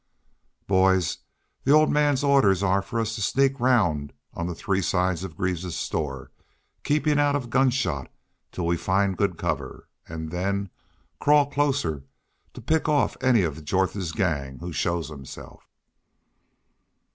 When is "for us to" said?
2.81-3.21